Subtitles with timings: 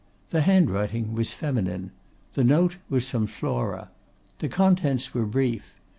[0.31, 1.91] The handwriting was feminine.
[2.33, 3.91] The note was from Flora.
[4.39, 5.75] The contents were brief.